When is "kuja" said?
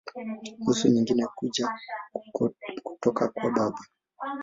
1.37-1.65